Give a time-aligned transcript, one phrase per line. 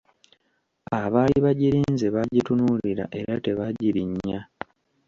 [1.01, 4.39] Abaali bagirinze baagitunuulira era tebaagirinya.